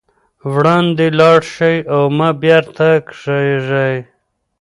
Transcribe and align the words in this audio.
وړاندې 0.53 1.05
لاړ 1.19 1.39
شئ 1.53 1.77
او 1.93 2.03
مه 2.17 2.29
بېرته 2.43 2.89
کېږئ. 3.09 3.95